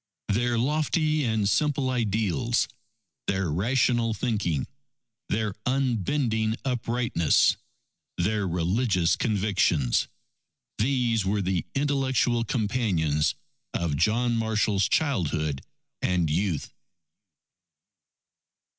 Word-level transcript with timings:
Their 0.29 0.57
lofty 0.57 1.23
and 1.25 1.47
simple 1.47 1.91
ideals, 1.91 2.67
their 3.27 3.51
rational 3.51 4.15
thinking, 4.15 4.65
their 5.29 5.53
unbending 5.67 6.55
uprightness, 6.65 7.55
their 8.17 8.47
religious 8.47 9.15
convictions 9.15 10.07
these 10.79 11.23
were 11.23 11.43
the 11.43 11.67
intellectual 11.75 12.43
companions 12.43 13.35
of 13.75 13.95
John 13.95 14.35
Marshall's 14.37 14.89
childhood 14.89 15.61
and 16.01 16.31
youth. 16.31 16.73